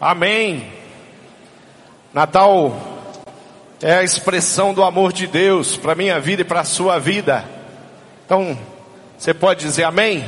[0.00, 0.72] Amém.
[2.14, 2.76] Natal
[3.82, 7.44] é a expressão do amor de Deus para minha vida e para a sua vida.
[8.24, 8.56] Então,
[9.18, 10.24] você pode dizer amém?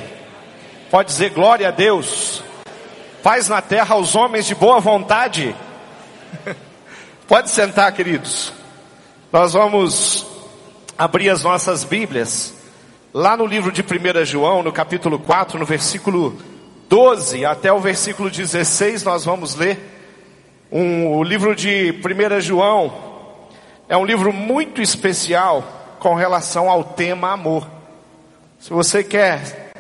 [0.91, 2.43] Pode dizer glória a Deus.
[3.23, 5.55] Paz na terra aos homens de boa vontade.
[7.29, 8.53] pode sentar, queridos.
[9.33, 10.27] Nós vamos
[10.99, 12.55] abrir as nossas Bíblias
[13.15, 16.50] lá no livro de 1 João, no capítulo 4, no versículo
[16.91, 19.79] 12 até o versículo 16, nós vamos ler
[20.73, 22.93] um, o livro de 1 João.
[23.89, 25.63] É um livro muito especial
[26.01, 27.65] com relação ao tema amor.
[28.59, 29.71] Se você quer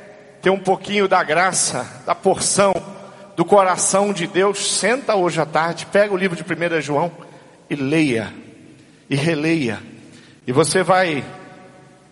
[0.40, 2.72] ter um pouquinho da graça, da porção,
[3.34, 7.10] do coração de Deus, senta hoje à tarde, pega o livro de 1 João
[7.68, 8.32] e leia,
[9.10, 9.80] e releia.
[10.46, 11.24] E você vai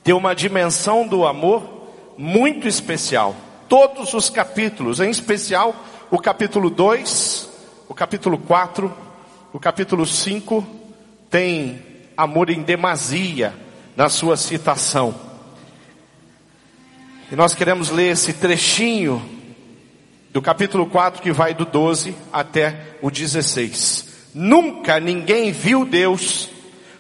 [0.02, 1.86] ter uma dimensão do amor
[2.18, 3.36] muito especial.
[3.68, 5.74] Todos os capítulos, em especial
[6.10, 7.48] o capítulo 2,
[7.88, 8.92] o capítulo 4,
[9.52, 10.66] o capítulo 5,
[11.30, 11.82] tem
[12.16, 13.54] amor em demasia
[13.96, 15.14] na sua citação.
[17.30, 19.22] E nós queremos ler esse trechinho
[20.30, 24.30] do capítulo 4 que vai do 12 até o 16.
[24.34, 26.48] Nunca ninguém viu Deus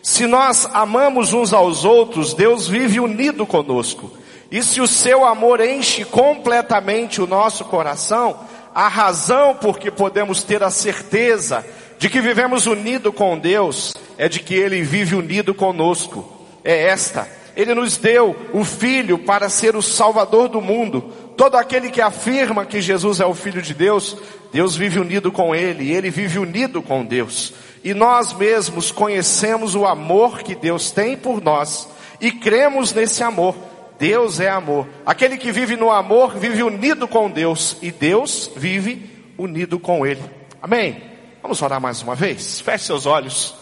[0.02, 4.10] se nós amamos uns aos outros, Deus vive unido conosco.
[4.50, 8.40] E se o seu amor enche completamente o nosso coração,
[8.74, 11.64] a razão por que podemos ter a certeza
[11.98, 16.32] de que vivemos unido com Deus é de que Ele vive unido conosco.
[16.64, 17.28] É esta.
[17.56, 21.12] Ele nos deu o Filho para ser o Salvador do mundo.
[21.36, 24.16] Todo aquele que afirma que Jesus é o Filho de Deus,
[24.52, 29.74] Deus vive unido com Ele, e Ele vive unido com Deus e nós mesmos conhecemos
[29.74, 31.88] o amor que Deus tem por nós
[32.20, 33.54] e cremos nesse amor.
[33.98, 34.86] Deus é amor.
[35.04, 40.22] Aquele que vive no amor vive unido com Deus e Deus vive unido com Ele.
[40.62, 41.02] Amém?
[41.42, 42.60] Vamos orar mais uma vez?
[42.60, 43.54] Feche seus olhos.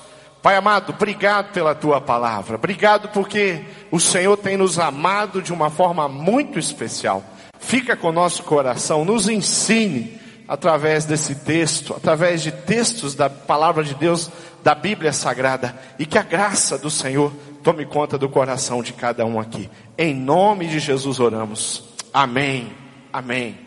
[0.42, 2.56] Pai amado, obrigado pela tua palavra.
[2.56, 7.24] Obrigado porque o Senhor tem nos amado de uma forma muito especial.
[7.58, 13.82] Fica com o nosso coração, nos ensine através desse texto, através de textos da palavra
[13.82, 14.30] de Deus,
[14.62, 17.32] da Bíblia Sagrada, e que a graça do Senhor
[17.66, 19.68] tome conta do coração de cada um aqui.
[19.98, 21.82] Em nome de Jesus oramos.
[22.14, 22.72] Amém.
[23.12, 23.58] Amém.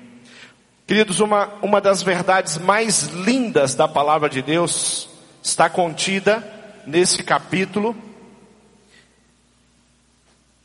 [0.87, 5.09] Queridos, uma, uma das verdades mais lindas da palavra de Deus
[5.43, 6.41] está contida
[6.87, 7.93] nesse capítulo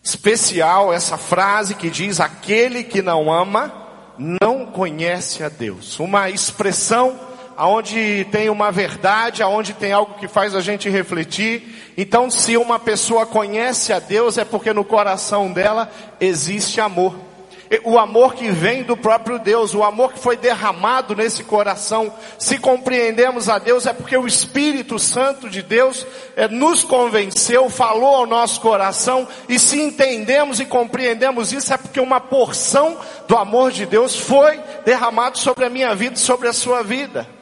[0.00, 3.74] especial, essa frase que diz: aquele que não ama,
[4.16, 5.98] não conhece a Deus.
[5.98, 7.18] Uma expressão
[7.56, 11.73] aonde tem uma verdade, aonde tem algo que faz a gente refletir.
[11.97, 15.91] Então, se uma pessoa conhece a Deus, é porque no coração dela
[16.21, 17.15] existe amor
[17.82, 22.12] o amor que vem do próprio Deus, o amor que foi derramado nesse coração.
[22.38, 26.06] Se compreendemos a Deus é porque o Espírito Santo de Deus
[26.37, 32.00] é, nos convenceu, falou ao nosso coração, e se entendemos e compreendemos isso é porque
[32.00, 36.53] uma porção do amor de Deus foi derramado sobre a minha vida e sobre a
[36.53, 37.33] sua vida.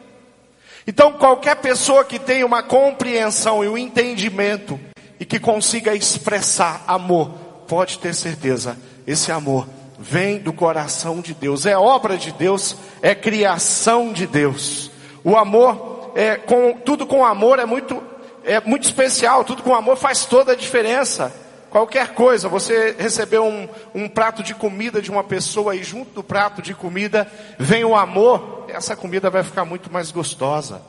[0.87, 4.79] Então qualquer pessoa que tenha uma compreensão e um entendimento
[5.21, 7.31] e que consiga expressar amor,
[7.69, 8.77] pode ter certeza,
[9.07, 14.91] esse amor vem do coração de Deus, é obra de Deus, é criação de Deus.
[15.23, 18.03] O amor, é, com, tudo com amor é muito,
[18.45, 21.33] é muito especial, tudo com amor faz toda a diferença.
[21.73, 26.23] Qualquer coisa, você recebeu um, um prato de comida de uma pessoa e junto do
[26.23, 27.27] prato de comida
[27.59, 30.83] vem o amor, essa comida vai ficar muito mais gostosa.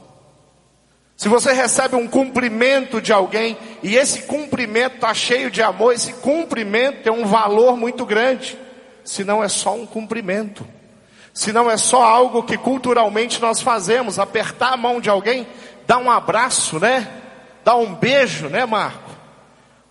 [1.15, 6.11] Se você recebe um cumprimento de alguém e esse cumprimento está cheio de amor, esse
[6.15, 8.59] cumprimento tem um valor muito grande
[9.05, 10.67] se não é só um cumprimento,
[11.33, 15.47] se não é só algo que culturalmente nós fazemos, apertar a mão de alguém,
[15.87, 17.07] dar um abraço, né?
[17.63, 19.02] Dar um beijo, né, Marco?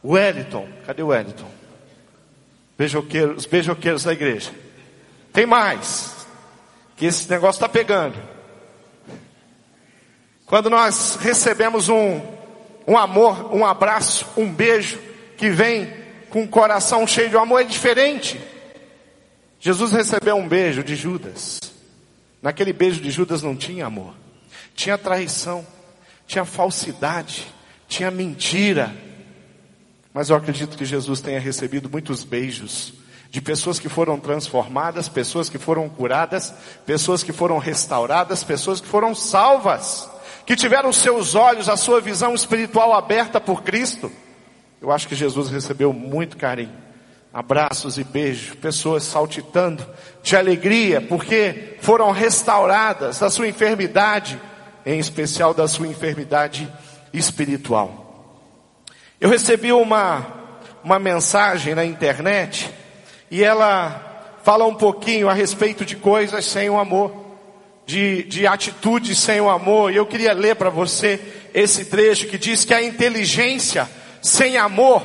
[0.04, 1.50] Wellington, cadê o Wellington?
[2.76, 4.50] Beijoqueiro, os beijoqueiros da igreja.
[5.32, 6.26] Tem mais,
[6.96, 8.16] que esse negócio está pegando.
[10.46, 12.20] Quando nós recebemos um,
[12.86, 15.00] um amor, um abraço, um beijo,
[15.36, 15.92] que vem
[16.30, 18.40] com o coração cheio de amor, é diferente.
[19.58, 21.60] Jesus recebeu um beijo de Judas.
[22.42, 24.14] Naquele beijo de Judas não tinha amor,
[24.74, 25.64] tinha traição,
[26.26, 27.46] tinha falsidade,
[27.86, 28.94] tinha mentira.
[30.12, 32.92] Mas eu acredito que Jesus tenha recebido muitos beijos
[33.30, 36.52] de pessoas que foram transformadas, pessoas que foram curadas,
[36.84, 40.08] pessoas que foram restauradas, pessoas que foram salvas,
[40.44, 44.12] que tiveram seus olhos, a sua visão espiritual aberta por Cristo.
[44.80, 46.82] Eu acho que Jesus recebeu muito carinho
[47.32, 49.86] abraços e beijos, pessoas saltitando
[50.22, 54.38] de alegria porque foram restauradas da sua enfermidade,
[54.84, 56.70] em especial da sua enfermidade
[57.12, 58.01] espiritual.
[59.22, 60.26] Eu recebi uma,
[60.82, 62.68] uma mensagem na internet
[63.30, 67.14] e ela fala um pouquinho a respeito de coisas sem o amor,
[67.86, 69.92] de, de atitudes sem o amor.
[69.92, 71.20] E eu queria ler para você
[71.54, 73.88] esse trecho que diz que a inteligência
[74.20, 75.00] sem amor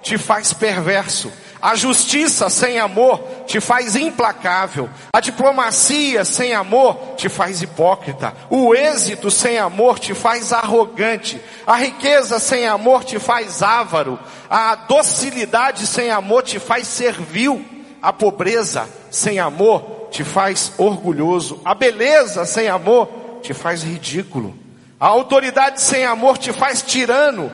[0.00, 1.30] te faz perverso.
[1.60, 4.88] A justiça sem amor te faz implacável.
[5.12, 8.32] A diplomacia sem amor te faz hipócrita.
[8.48, 11.40] O êxito sem amor te faz arrogante.
[11.66, 14.18] A riqueza sem amor te faz avaro.
[14.48, 17.64] A docilidade sem amor te faz servil.
[18.00, 21.60] A pobreza sem amor te faz orgulhoso.
[21.64, 23.08] A beleza sem amor
[23.42, 24.54] te faz ridículo.
[25.00, 27.50] A autoridade sem amor te faz tirano.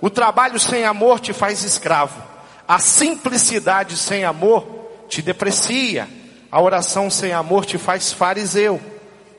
[0.00, 2.33] O trabalho sem amor te faz escravo.
[2.66, 4.66] A simplicidade sem amor
[5.08, 6.08] te deprecia.
[6.50, 8.80] A oração sem amor te faz fariseu.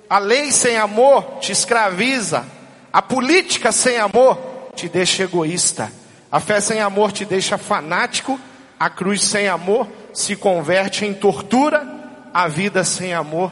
[0.09, 2.45] A lei sem amor te escraviza.
[2.93, 4.37] A política sem amor
[4.75, 5.91] te deixa egoísta.
[6.31, 8.39] A fé sem amor te deixa fanático.
[8.79, 11.87] A cruz sem amor se converte em tortura.
[12.33, 13.51] A vida sem amor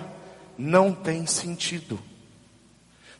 [0.57, 1.99] não tem sentido.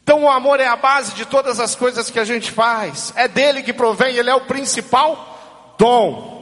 [0.04, 3.14] Então o amor é a base de todas as coisas que a gente faz.
[3.16, 6.33] É dele que provém, ele é o principal dom.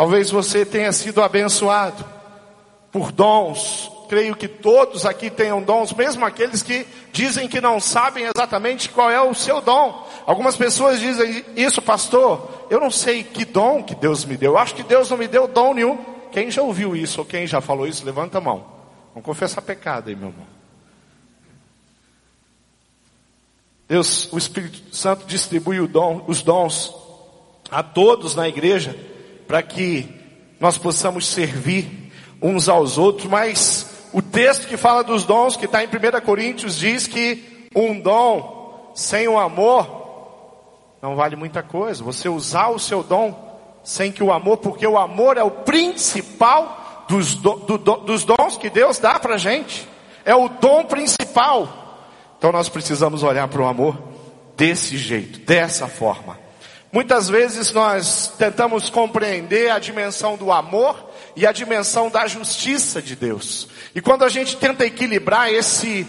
[0.00, 2.02] Talvez você tenha sido abençoado
[2.90, 3.92] por dons.
[4.08, 9.10] Creio que todos aqui tenham dons, mesmo aqueles que dizem que não sabem exatamente qual
[9.10, 10.08] é o seu dom.
[10.24, 12.66] Algumas pessoas dizem isso, pastor.
[12.70, 14.52] Eu não sei que dom que Deus me deu.
[14.52, 15.98] Eu acho que Deus não me deu dom nenhum.
[16.32, 18.64] Quem já ouviu isso ou quem já falou isso, levanta a mão.
[19.12, 20.46] Vamos confessar pecado aí, meu irmão.
[23.86, 26.90] Deus, o Espírito Santo distribui dom, os dons
[27.70, 29.09] a todos na igreja
[29.50, 30.08] para que
[30.60, 35.82] nós possamos servir uns aos outros, mas o texto que fala dos dons, que está
[35.82, 39.98] em 1 Coríntios, diz que um dom sem o amor
[41.02, 42.04] não vale muita coisa.
[42.04, 47.06] Você usar o seu dom sem que o amor, porque o amor é o principal
[47.08, 49.88] dos, do, do, dos dons que Deus dá para gente,
[50.24, 51.98] é o dom principal.
[52.38, 53.98] Então nós precisamos olhar para o amor
[54.56, 56.38] desse jeito, dessa forma.
[56.92, 63.14] Muitas vezes nós tentamos compreender a dimensão do amor e a dimensão da justiça de
[63.14, 63.68] Deus.
[63.94, 66.04] E quando a gente tenta equilibrar esse,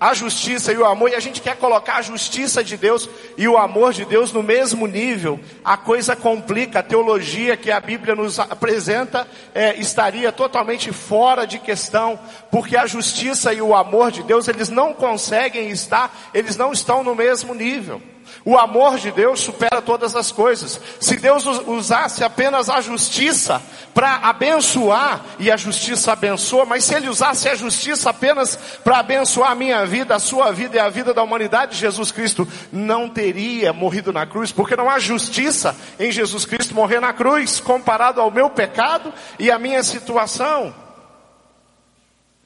[0.00, 3.46] a justiça e o amor, e a gente quer colocar a justiça de Deus e
[3.46, 6.80] o amor de Deus no mesmo nível, a coisa complica.
[6.80, 9.24] A teologia que a Bíblia nos apresenta
[9.54, 12.18] é, estaria totalmente fora de questão,
[12.50, 17.04] porque a justiça e o amor de Deus, eles não conseguem estar, eles não estão
[17.04, 18.02] no mesmo nível.
[18.44, 20.80] O amor de Deus supera todas as coisas.
[21.00, 23.60] Se Deus usasse apenas a justiça
[23.92, 29.52] para abençoar, e a justiça abençoa, mas se Ele usasse a justiça apenas para abençoar
[29.52, 33.72] a minha vida, a sua vida e a vida da humanidade, Jesus Cristo não teria
[33.72, 38.30] morrido na cruz, porque não há justiça em Jesus Cristo morrer na cruz, comparado ao
[38.30, 40.74] meu pecado e à minha situação.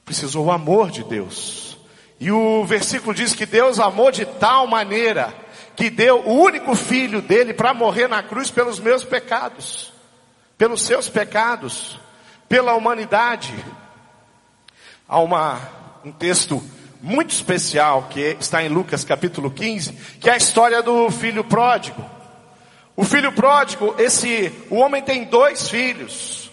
[0.05, 1.77] Precisou o amor de Deus.
[2.19, 5.33] E o versículo diz que Deus amou de tal maneira
[5.81, 9.91] que deu o único filho dele para morrer na cruz pelos meus pecados,
[10.55, 11.99] pelos seus pecados,
[12.47, 13.51] pela humanidade.
[15.09, 15.59] Há uma,
[16.05, 16.61] um texto
[17.01, 22.07] muito especial que está em Lucas capítulo 15, que é a história do filho pródigo.
[22.95, 26.51] O filho pródigo, esse, o homem tem dois filhos,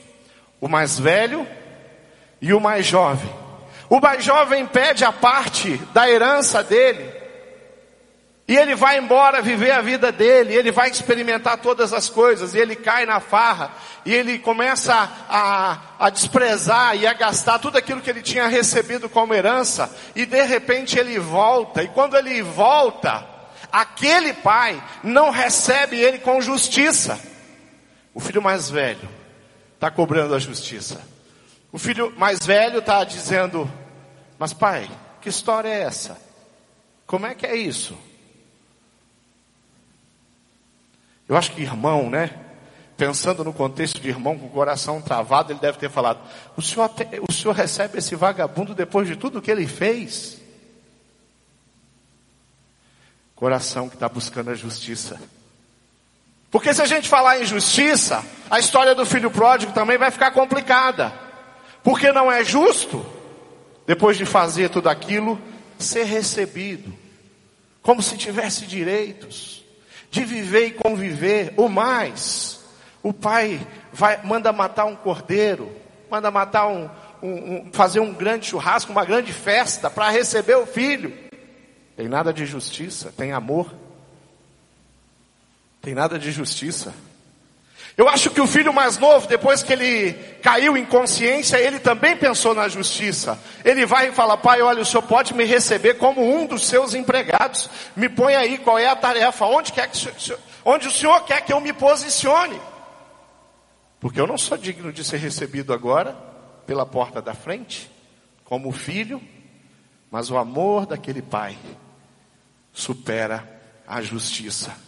[0.59, 1.47] o mais velho
[2.41, 3.31] e o mais jovem.
[3.91, 7.18] O mais jovem pede a parte da herança dele
[8.49, 12.59] e ele vai embora viver a vida dele, ele vai experimentar todas as coisas, e
[12.59, 13.71] ele cai na farra,
[14.07, 14.95] e ele começa
[15.29, 20.25] a, a desprezar e a gastar tudo aquilo que ele tinha recebido como herança, e
[20.25, 23.23] de repente ele volta, e quando ele volta,
[23.71, 27.21] aquele pai não recebe ele com justiça.
[28.15, 29.07] O filho mais velho
[29.75, 31.03] está cobrando a justiça.
[31.71, 33.71] O filho mais velho está dizendo,
[34.39, 34.91] mas pai,
[35.21, 36.17] que história é essa?
[37.07, 38.08] Como é que é isso?
[41.29, 42.31] Eu acho que irmão, né?
[42.97, 46.19] Pensando no contexto de irmão com o coração travado, ele deve ter falado:
[46.57, 46.91] o senhor,
[47.29, 50.39] o senhor recebe esse vagabundo depois de tudo que ele fez?
[53.37, 55.21] Coração que está buscando a justiça.
[56.51, 60.31] Porque se a gente falar em justiça, a história do filho pródigo também vai ficar
[60.31, 61.13] complicada.
[61.85, 63.05] Porque não é justo,
[63.87, 65.39] depois de fazer tudo aquilo,
[65.79, 66.93] ser recebido,
[67.83, 69.58] como se tivesse direitos
[70.11, 72.61] de viver e conviver, o mais.
[73.03, 73.61] O pai
[73.93, 75.71] vai, manda matar um cordeiro,
[76.11, 76.89] manda matar um,
[77.23, 81.17] um, um fazer um grande churrasco, uma grande festa para receber o filho.
[81.97, 83.75] Tem nada de justiça, tem amor.
[85.83, 86.95] Tem nada de justiça.
[87.99, 92.17] Eu acho que o filho mais novo, depois que ele caiu em consciência, ele também
[92.17, 93.37] pensou na justiça.
[93.65, 96.95] Ele vai e fala, pai, olha, o senhor pode me receber como um dos seus
[96.95, 97.69] empregados.
[97.97, 99.99] Me põe aí qual é a tarefa, onde, quer que
[100.65, 102.61] onde o senhor quer que eu me posicione.
[103.99, 106.17] Porque eu não sou digno de ser recebido agora
[106.69, 107.91] pela porta da frente,
[108.45, 109.21] como filho,
[110.09, 111.59] mas o amor daquele pai
[112.73, 113.45] supera
[113.85, 114.87] a justiça.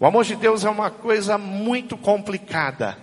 [0.00, 2.96] O amor de Deus é uma coisa muito complicada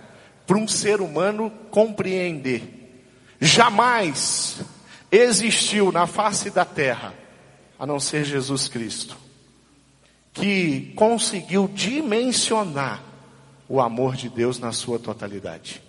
[0.46, 2.62] para um ser humano compreender.
[3.38, 4.60] Jamais
[5.12, 7.12] existiu na face da terra,
[7.78, 9.16] a não ser Jesus Cristo,
[10.32, 13.02] que conseguiu dimensionar
[13.68, 15.82] o amor de Deus na sua totalidade.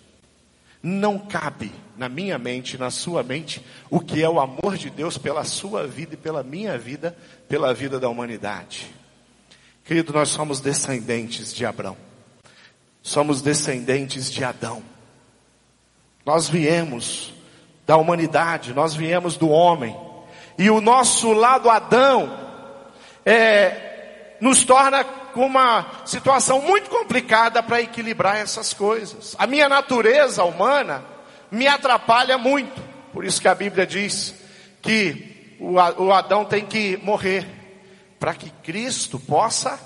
[0.84, 5.18] Não cabe na minha mente, na sua mente, o que é o amor de Deus
[5.18, 8.97] pela sua vida e pela minha vida, pela vida da humanidade.
[9.88, 11.96] Querido, nós somos descendentes de Abraão.
[13.02, 14.84] Somos descendentes de Adão.
[16.26, 17.34] Nós viemos
[17.86, 19.98] da humanidade, nós viemos do homem.
[20.58, 22.38] E o nosso lado Adão
[23.26, 29.38] é, nos torna com uma situação muito complicada para equilibrar essas coisas.
[29.40, 31.02] A minha natureza humana
[31.50, 32.82] me atrapalha muito.
[33.14, 34.36] Por isso que a Bíblia diz
[34.82, 37.57] que o Adão tem que morrer
[38.20, 39.80] para que Cristo possa,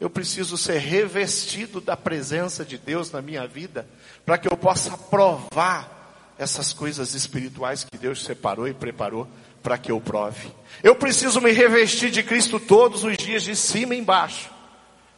[0.00, 3.88] eu preciso ser revestido da presença de Deus na minha vida,
[4.24, 9.26] para que eu possa provar essas coisas espirituais que Deus separou e preparou
[9.62, 10.52] para que eu prove.
[10.82, 14.50] Eu preciso me revestir de Cristo todos os dias, de cima e embaixo,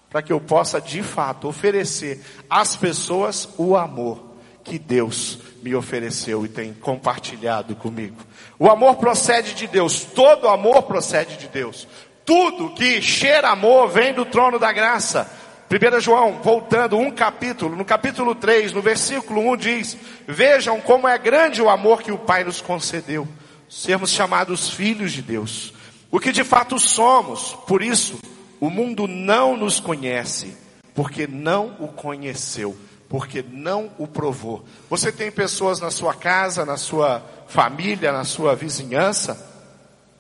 [0.09, 4.31] para que eu possa de fato oferecer às pessoas o amor
[4.65, 8.17] que Deus me ofereceu e tem compartilhado comigo.
[8.59, 11.87] O amor procede de Deus, todo amor procede de Deus.
[12.25, 15.31] Tudo que cheira amor vem do trono da graça.
[15.71, 19.97] 1 João, voltando um capítulo, no capítulo 3, no versículo 1 diz:
[20.27, 23.27] Vejam como é grande o amor que o Pai nos concedeu,
[23.69, 25.73] sermos chamados filhos de Deus.
[26.11, 28.19] O que de fato somos, por isso,
[28.59, 30.57] o mundo não nos conhece,
[30.93, 32.77] porque não o conheceu,
[33.09, 34.65] porque não o provou.
[34.89, 39.39] Você tem pessoas na sua casa, na sua família, na sua vizinhança,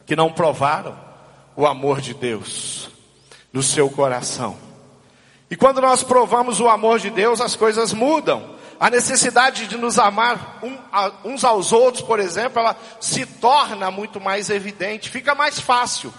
[0.07, 1.10] que não provaram
[1.61, 2.89] o amor de Deus
[3.53, 4.57] no seu coração.
[5.51, 8.59] E quando nós provamos o amor de Deus, as coisas mudam.
[8.79, 10.59] A necessidade de nos amar
[11.23, 16.11] uns aos outros, por exemplo, ela se torna muito mais evidente, fica mais fácil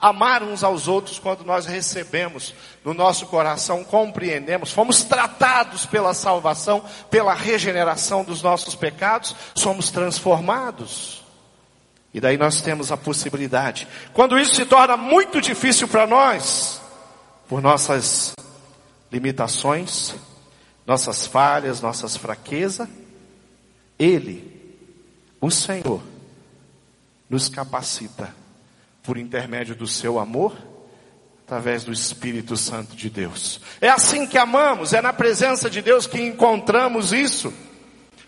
[0.00, 6.82] amar uns aos outros quando nós recebemos no nosso coração, compreendemos, fomos tratados pela salvação,
[7.10, 11.25] pela regeneração dos nossos pecados, somos transformados.
[12.12, 13.86] E daí nós temos a possibilidade.
[14.12, 16.80] Quando isso se torna muito difícil para nós,
[17.48, 18.32] por nossas
[19.12, 20.14] limitações,
[20.86, 22.88] nossas falhas, nossas fraquezas,
[23.98, 24.50] Ele,
[25.40, 26.02] o Senhor,
[27.28, 28.34] nos capacita
[29.02, 30.56] por intermédio do seu amor,
[31.44, 33.60] através do Espírito Santo de Deus.
[33.80, 37.54] É assim que amamos, é na presença de Deus que encontramos isso.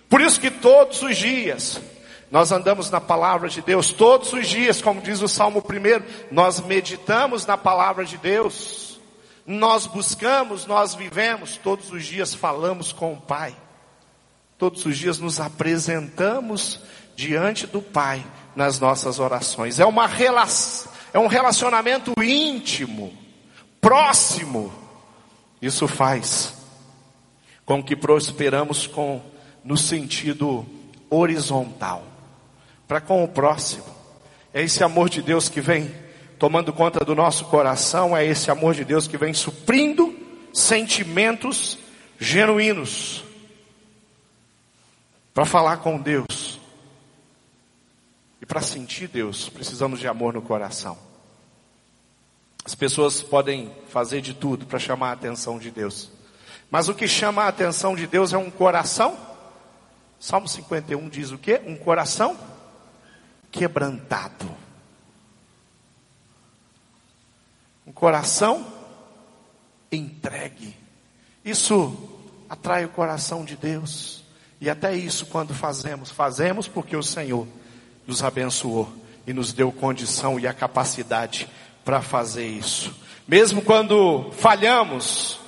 [0.09, 1.81] Por isso que todos os dias,
[2.31, 6.61] nós andamos na palavra de Deus todos os dias, como diz o Salmo 1, nós
[6.61, 9.01] meditamos na palavra de Deus.
[9.47, 13.57] Nós buscamos, nós vivemos, todos os dias falamos com o Pai.
[14.59, 16.81] Todos os dias nos apresentamos
[17.17, 19.81] diante do Pai nas nossas orações.
[19.81, 23.11] É uma relação, é um relacionamento íntimo,
[23.81, 24.71] próximo.
[25.63, 26.53] Isso faz
[27.65, 29.23] com que prosperamos com
[29.65, 30.67] no sentido
[31.09, 32.18] horizontal
[32.89, 33.85] para com o próximo.
[34.53, 35.95] É esse amor de Deus que vem
[36.39, 40.17] tomando conta do nosso coração, é esse amor de Deus que vem suprindo
[40.55, 41.77] sentimentos
[42.19, 43.25] genuínos.
[45.35, 46.59] Para falar com Deus
[48.41, 50.97] e para sentir Deus, precisamos de amor no coração.
[52.65, 56.11] As pessoas podem fazer de tudo para chamar a atenção de Deus.
[56.71, 59.17] Mas o que chama a atenção de Deus é um coração.
[60.19, 61.61] Salmo 51 diz o quê?
[61.67, 62.37] Um coração
[63.51, 64.49] quebrantado.
[67.87, 68.67] Um coração
[69.91, 70.77] entregue.
[71.45, 71.97] Isso
[72.49, 74.23] atrai o coração de Deus.
[74.61, 77.47] E até isso, quando fazemos, fazemos porque o Senhor
[78.07, 78.93] nos abençoou
[79.27, 81.49] e nos deu condição e a capacidade
[81.85, 82.95] para fazer isso.
[83.27, 85.39] Mesmo quando falhamos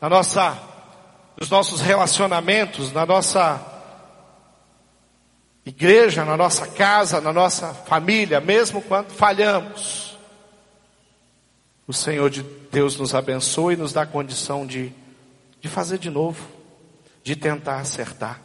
[0.00, 0.58] na nossa,
[1.40, 3.79] nos nossos relacionamentos, na nossa
[5.64, 10.18] igreja, na nossa casa, na nossa família, mesmo quando falhamos,
[11.86, 14.92] o Senhor de Deus nos abençoe e nos dá condição de,
[15.60, 16.46] de fazer de novo,
[17.22, 18.40] de tentar acertar.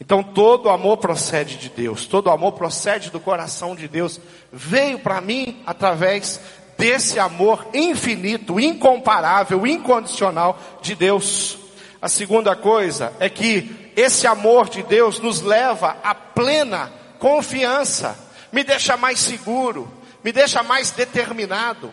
[0.00, 4.20] Então todo amor procede de Deus, todo amor procede do coração de Deus.
[4.52, 6.40] Veio para mim através
[6.78, 11.58] desse amor infinito, incomparável, incondicional de Deus.
[12.00, 18.18] A segunda coisa é que esse amor de Deus nos leva à plena confiança,
[18.52, 19.90] me deixa mais seguro,
[20.22, 21.92] me deixa mais determinado.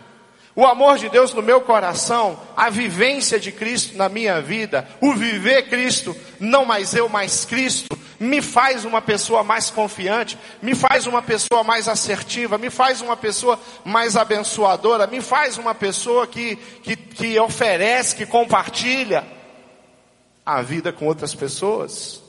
[0.54, 5.14] O amor de Deus no meu coração, a vivência de Cristo na minha vida, o
[5.14, 11.08] viver Cristo, não mais eu, mais Cristo, me faz uma pessoa mais confiante, me faz
[11.08, 16.58] uma pessoa mais assertiva, me faz uma pessoa mais abençoadora, me faz uma pessoa que,
[16.84, 19.26] que, que oferece, que compartilha
[20.58, 22.22] a vida com outras pessoas.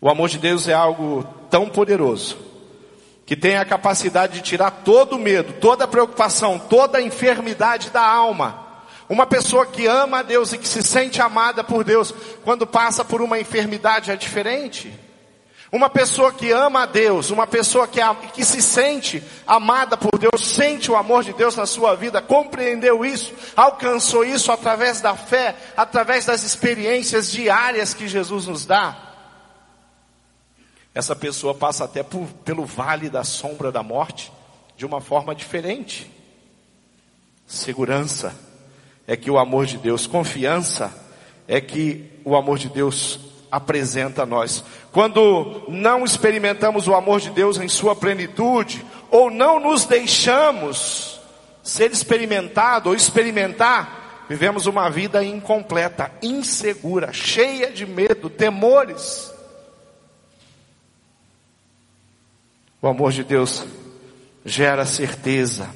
[0.00, 2.38] O amor de Deus é algo tão poderoso
[3.26, 7.90] que tem a capacidade de tirar todo o medo, toda a preocupação, toda a enfermidade
[7.90, 8.66] da alma.
[9.08, 13.04] Uma pessoa que ama a Deus e que se sente amada por Deus, quando passa
[13.04, 14.92] por uma enfermidade é diferente.
[15.72, 18.00] Uma pessoa que ama a Deus, uma pessoa que,
[18.34, 23.04] que se sente amada por Deus, sente o amor de Deus na sua vida, compreendeu
[23.04, 29.10] isso, alcançou isso através da fé, através das experiências diárias que Jesus nos dá
[30.94, 34.32] essa pessoa passa até por, pelo vale da sombra da morte
[34.76, 36.10] de uma forma diferente.
[37.46, 38.34] Segurança
[39.06, 40.92] é que o amor de Deus, confiança
[41.46, 44.64] é que o amor de Deus apresenta a nós.
[44.92, 51.20] Quando não experimentamos o amor de Deus em sua plenitude, ou não nos deixamos
[51.62, 59.32] ser experimentado ou experimentar, vivemos uma vida incompleta, insegura, cheia de medo, temores.
[62.80, 63.64] O amor de Deus
[64.44, 65.68] gera certeza.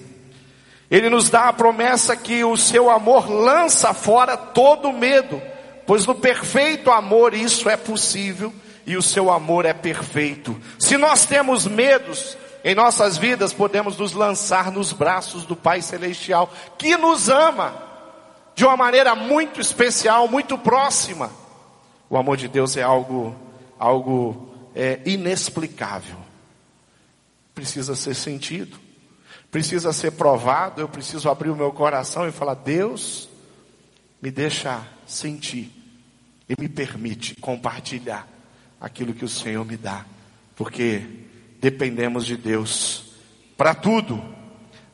[0.90, 5.42] Ele nos dá a promessa que o seu amor lança fora todo medo,
[5.86, 8.52] pois no perfeito amor isso é possível
[8.86, 10.60] e o seu amor é perfeito.
[10.78, 16.52] Se nós temos medos em nossas vidas, podemos nos lançar nos braços do Pai Celestial,
[16.78, 17.74] que nos ama
[18.54, 21.30] de uma maneira muito especial, muito próxima.
[22.08, 23.34] O amor de Deus é algo,
[23.78, 26.24] algo é, inexplicável
[27.54, 28.76] precisa ser sentido,
[29.50, 30.80] precisa ser provado.
[30.80, 33.28] Eu preciso abrir o meu coração e falar: Deus,
[34.24, 35.70] me deixa sentir
[36.48, 38.26] e me permite compartilhar
[38.80, 40.06] aquilo que o Senhor me dá,
[40.56, 41.02] porque
[41.60, 43.04] dependemos de Deus
[43.54, 44.24] para tudo,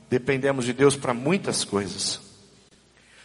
[0.09, 2.21] dependemos de Deus para muitas coisas.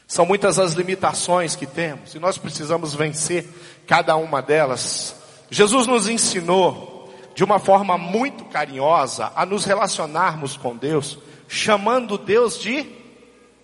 [0.06, 3.44] São muitas as limitações que temos e nós precisamos vencer
[3.88, 5.16] cada uma delas.
[5.50, 12.60] Jesus nos ensinou de uma forma muito carinhosa a nos relacionarmos com Deus, chamando Deus
[12.60, 12.86] de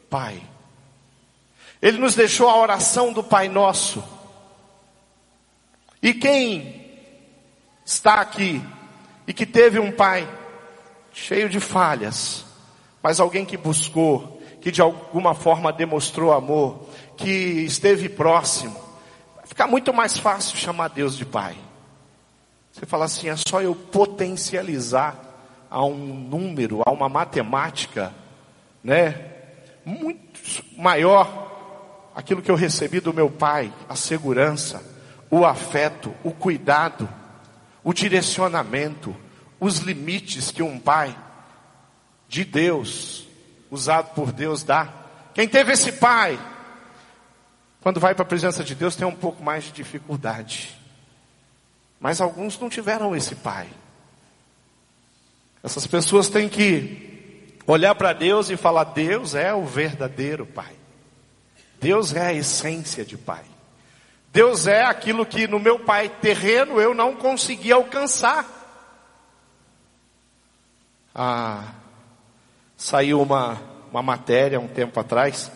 [0.09, 0.41] Pai.
[1.81, 4.03] Ele nos deixou a oração do Pai Nosso.
[6.01, 6.81] E quem
[7.85, 8.61] está aqui
[9.27, 10.27] e que teve um pai
[11.11, 12.45] cheio de falhas,
[13.01, 18.75] mas alguém que buscou, que de alguma forma demonstrou amor, que esteve próximo,
[19.35, 21.55] vai ficar muito mais fácil chamar Deus de Pai.
[22.71, 25.19] Você fala assim, é só eu potencializar
[25.69, 28.13] a um número, a uma matemática,
[28.83, 29.29] né?
[29.83, 30.39] Muito
[30.77, 31.50] maior
[32.15, 34.83] aquilo que eu recebi do meu pai, a segurança,
[35.29, 37.07] o afeto, o cuidado,
[37.83, 39.15] o direcionamento,
[39.59, 41.15] os limites que um pai
[42.27, 43.27] de Deus,
[43.69, 44.91] usado por Deus, dá.
[45.33, 46.39] Quem teve esse pai,
[47.81, 50.75] quando vai para a presença de Deus, tem um pouco mais de dificuldade.
[51.99, 53.67] Mas alguns não tiveram esse pai.
[55.63, 60.80] Essas pessoas têm que olhar para Deus e falar: Deus é o verdadeiro pai.
[61.81, 63.43] Deus é a essência de pai.
[64.31, 68.45] Deus é aquilo que no meu pai terreno eu não consegui alcançar.
[71.13, 71.73] Ah,
[72.77, 73.59] saiu uma,
[73.91, 75.51] uma matéria um tempo atrás,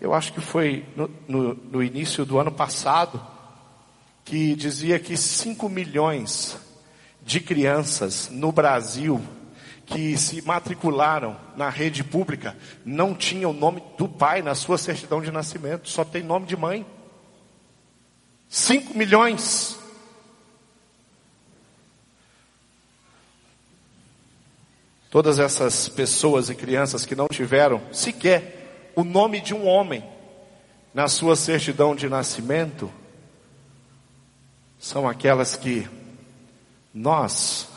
[0.00, 3.20] eu acho que foi no, no, no início do ano passado,
[4.24, 6.56] que dizia que 5 milhões
[7.20, 9.20] de crianças no Brasil
[9.86, 15.20] que se matricularam na rede pública não tinham o nome do pai na sua certidão
[15.20, 16.86] de nascimento, só tem nome de mãe.
[18.48, 19.78] 5 milhões.
[25.10, 30.04] Todas essas pessoas e crianças que não tiveram sequer o nome de um homem
[30.92, 32.90] na sua certidão de nascimento,
[34.78, 35.88] são aquelas que
[36.92, 37.68] nós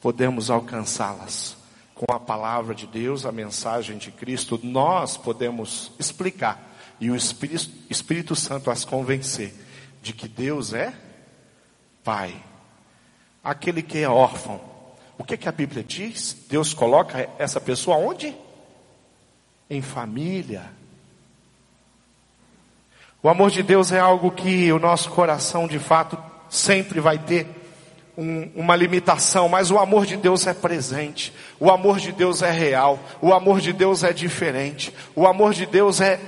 [0.00, 1.56] podemos alcançá-las
[1.94, 6.68] com a palavra de Deus, a mensagem de Cristo, nós podemos explicar
[7.00, 9.52] e o Espírito, Espírito Santo as convencer
[10.00, 10.92] de que Deus é
[12.04, 12.34] Pai.
[13.42, 14.60] Aquele que é órfão.
[15.16, 16.36] O que, que a Bíblia diz?
[16.48, 18.34] Deus coloca essa pessoa onde?
[19.68, 20.70] Em família.
[23.22, 26.16] O amor de Deus é algo que o nosso coração de fato
[26.48, 27.46] sempre vai ter
[28.18, 32.50] um, uma limitação, mas o amor de Deus é presente, o amor de Deus é
[32.50, 36.18] real, o amor de Deus é diferente, o amor de Deus é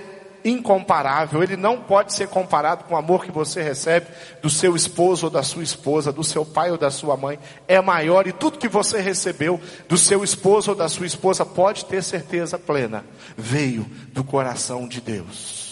[0.44, 4.06] incomparável, ele não pode ser comparado com o amor que você recebe
[4.40, 7.80] do seu esposo ou da sua esposa, do seu pai ou da sua mãe, é
[7.80, 12.04] maior e tudo que você recebeu do seu esposo ou da sua esposa, pode ter
[12.04, 13.04] certeza plena,
[13.36, 15.69] veio do coração de Deus.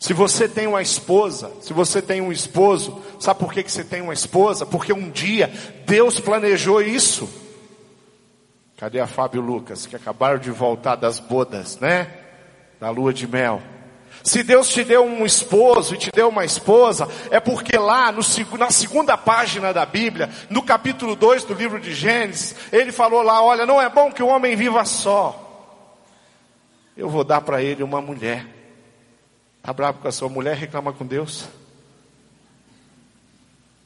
[0.00, 3.84] Se você tem uma esposa, se você tem um esposo, sabe por que, que você
[3.84, 4.64] tem uma esposa?
[4.64, 5.52] Porque um dia
[5.84, 7.28] Deus planejou isso.
[8.78, 12.10] Cadê a Fábio Lucas, que acabaram de voltar das bodas, né?
[12.80, 13.60] Da lua de mel.
[14.24, 18.22] Se Deus te deu um esposo e te deu uma esposa, é porque lá no,
[18.58, 23.42] na segunda página da Bíblia, no capítulo 2 do livro de Gênesis, ele falou lá:
[23.42, 25.46] olha, não é bom que o homem viva só.
[26.96, 28.59] Eu vou dar para ele uma mulher.
[29.60, 31.46] Está bravo com a sua mulher, reclama com Deus.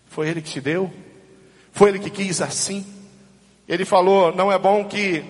[0.06, 0.92] Foi Ele que te deu.
[1.72, 2.86] Foi Ele que quis assim.
[3.68, 5.24] Ele falou: não é bom que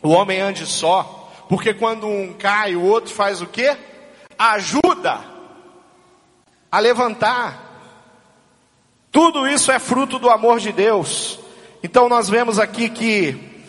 [0.00, 3.76] o homem ande só, porque quando um cai, o outro faz o quê?
[4.38, 5.20] Ajuda
[6.70, 7.64] a levantar.
[9.10, 11.40] Tudo isso é fruto do amor de Deus.
[11.82, 13.64] Então nós vemos aqui que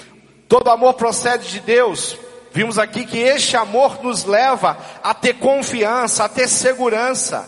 [0.47, 2.15] todo amor procede de Deus,
[2.55, 7.45] Vimos aqui que este amor nos leva a ter confiança, a ter segurança.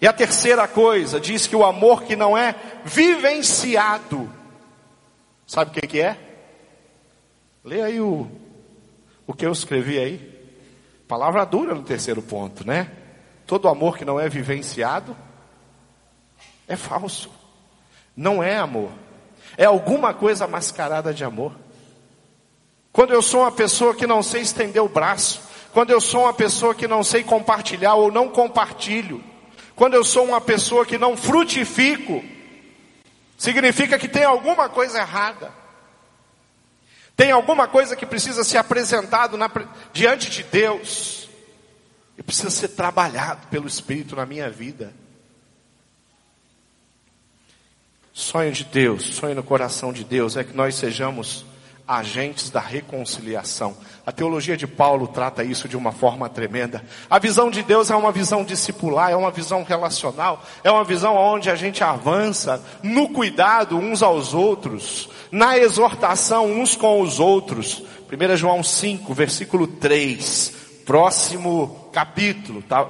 [0.00, 4.32] E a terceira coisa, diz que o amor que não é vivenciado,
[5.46, 6.16] sabe o que, que é?
[7.62, 8.26] Lê aí o,
[9.26, 10.50] o que eu escrevi aí.
[11.06, 12.90] Palavra dura no terceiro ponto, né?
[13.46, 15.14] Todo amor que não é vivenciado
[16.66, 17.30] é falso.
[18.16, 18.92] Não é amor.
[19.58, 21.67] É alguma coisa mascarada de amor.
[22.98, 25.40] Quando eu sou uma pessoa que não sei estender o braço,
[25.72, 29.22] quando eu sou uma pessoa que não sei compartilhar ou não compartilho,
[29.76, 32.24] quando eu sou uma pessoa que não frutifico,
[33.36, 35.52] significa que tem alguma coisa errada.
[37.16, 39.48] Tem alguma coisa que precisa ser apresentado na,
[39.92, 41.28] diante de Deus
[42.18, 44.92] e precisa ser trabalhado pelo Espírito na minha vida.
[48.12, 51.46] Sonho de Deus, sonho no coração de Deus é que nós sejamos
[51.88, 53.74] agentes da reconciliação.
[54.04, 56.84] A teologia de Paulo trata isso de uma forma tremenda.
[57.08, 61.16] A visão de Deus é uma visão discipular, é uma visão relacional, é uma visão
[61.16, 67.82] onde a gente avança no cuidado uns aos outros, na exortação uns com os outros.
[68.10, 70.52] 1 João 5, versículo 3,
[70.84, 72.86] próximo capítulo, tá?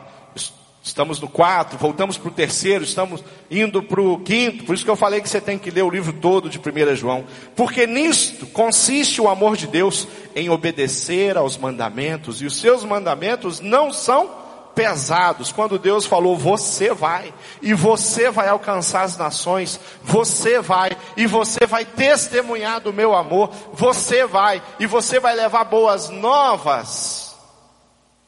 [0.88, 4.64] Estamos no quarto, voltamos para o terceiro, estamos indo para o quinto.
[4.64, 6.96] Por isso que eu falei que você tem que ler o livro todo de 1
[6.96, 7.26] João.
[7.54, 12.40] Porque nisto consiste o amor de Deus em obedecer aos mandamentos.
[12.40, 14.30] E os seus mandamentos não são
[14.74, 15.52] pesados.
[15.52, 21.66] Quando Deus falou, você vai, e você vai alcançar as nações, você vai, e você
[21.66, 27.36] vai testemunhar do meu amor, você vai, e você vai levar boas novas.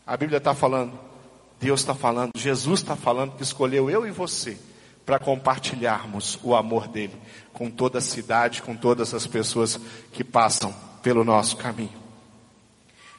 [0.06, 1.09] A Bíblia está falando
[1.60, 4.56] Deus está falando, Jesus está falando que escolheu eu e você
[5.04, 7.14] para compartilharmos o amor dele
[7.52, 9.78] com toda a cidade, com todas as pessoas
[10.12, 12.00] que passam pelo nosso caminho.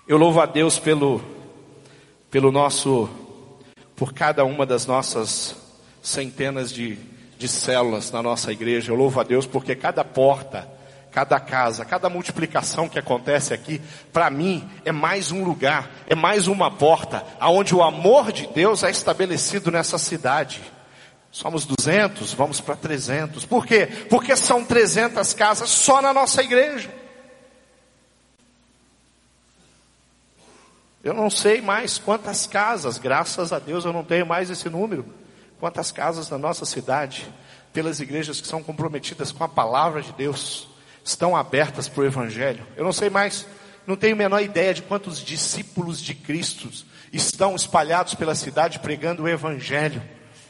[0.07, 1.21] Eu louvo a Deus pelo,
[2.31, 3.09] pelo nosso,
[3.95, 5.55] por cada uma das nossas
[6.01, 6.97] centenas de,
[7.37, 8.91] de células na nossa igreja.
[8.91, 10.67] Eu louvo a Deus porque cada porta,
[11.11, 13.79] cada casa, cada multiplicação que acontece aqui,
[14.11, 18.83] para mim é mais um lugar, é mais uma porta, aonde o amor de Deus
[18.83, 20.61] é estabelecido nessa cidade.
[21.31, 23.45] Somos 200, vamos para 300.
[23.45, 23.87] Por quê?
[24.09, 26.93] Porque são 300 casas só na nossa igreja.
[31.01, 35.05] Eu não sei mais quantas casas, graças a Deus eu não tenho mais esse número.
[35.61, 37.25] Quantas casas na nossa cidade,
[37.71, 40.67] pelas igrejas que são comprometidas com a palavra de Deus
[41.05, 42.67] estão abertas para o Evangelho.
[42.75, 43.47] Eu não sei mais,
[43.85, 46.69] não tenho a menor ideia de quantos discípulos de Cristo
[47.11, 50.01] estão espalhados pela cidade pregando o Evangelho.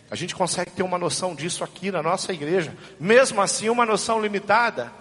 [0.09, 4.21] A gente consegue ter uma noção disso aqui na nossa igreja, mesmo assim, uma noção
[4.21, 4.91] limitada.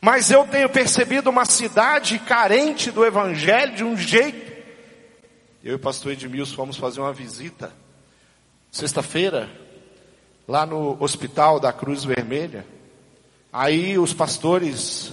[0.00, 4.52] Mas eu tenho percebido uma cidade carente do Evangelho de um jeito.
[5.64, 7.72] Eu e o pastor Edmilson fomos fazer uma visita,
[8.70, 9.50] sexta-feira,
[10.46, 12.66] lá no Hospital da Cruz Vermelha.
[13.52, 15.12] Aí os pastores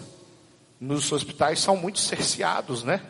[0.80, 3.02] nos hospitais são muito cerceados, né?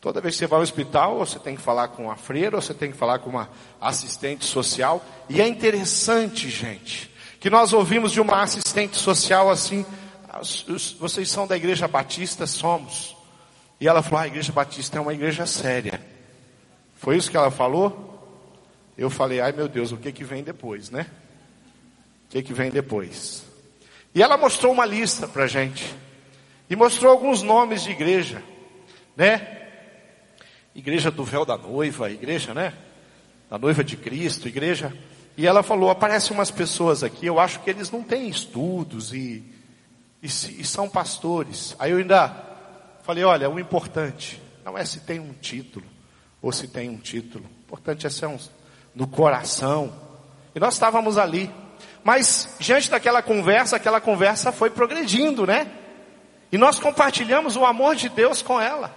[0.00, 2.72] Toda vez que você vai ao hospital, você tem que falar com a freira, você
[2.72, 3.48] tem que falar com uma
[3.80, 5.04] assistente social.
[5.28, 9.84] E é interessante, gente, que nós ouvimos de uma assistente social assim,
[10.98, 12.46] vocês são da igreja batista?
[12.46, 13.16] Somos.
[13.80, 16.00] E ela falou, ah, a igreja batista é uma igreja séria.
[16.94, 18.14] Foi isso que ela falou?
[18.96, 21.06] Eu falei, ai meu Deus, o que que vem depois, né?
[22.26, 23.44] O que que vem depois?
[24.14, 25.94] E ela mostrou uma lista pra gente.
[26.68, 28.42] E mostrou alguns nomes de igreja,
[29.16, 29.68] né?
[30.74, 32.72] Igreja do véu da noiva, igreja, né?
[33.48, 34.92] Da noiva de Cristo, igreja.
[35.36, 39.44] E ela falou, aparecem umas pessoas aqui, eu acho que eles não têm estudos e,
[40.22, 41.76] e, e são pastores.
[41.78, 42.34] Aí eu ainda
[43.02, 45.86] falei, olha, o importante não é se tem um título
[46.42, 47.44] ou se tem um título.
[47.44, 48.38] O importante é ser um,
[48.94, 49.92] no coração.
[50.54, 51.50] E nós estávamos ali.
[52.02, 55.70] Mas diante daquela conversa, aquela conversa foi progredindo, né?
[56.56, 58.90] E nós compartilhamos o amor de Deus com ela.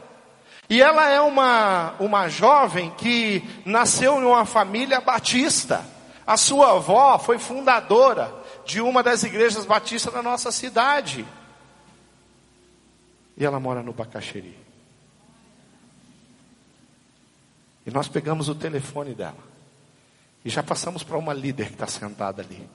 [0.70, 5.86] E ela é uma, uma jovem que nasceu em uma família batista.
[6.26, 8.34] A sua avó foi fundadora
[8.66, 11.26] de uma das igrejas batistas da nossa cidade.
[13.36, 14.58] E ela mora no Bacaxeri.
[17.86, 19.44] E nós pegamos o telefone dela.
[20.46, 22.70] E já passamos para uma líder que está sentada ali.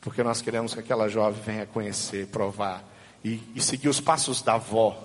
[0.00, 2.82] Porque nós queremos que aquela jovem venha conhecer, provar
[3.28, 5.02] e, e seguir os passos da avó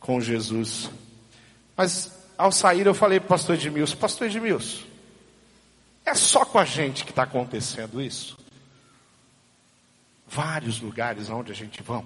[0.00, 0.90] com Jesus.
[1.76, 4.84] Mas ao sair eu falei para o pastor Edmilson, pastor Edmilson,
[6.04, 8.36] é só com a gente que está acontecendo isso?
[10.26, 12.04] Vários lugares onde a gente vai,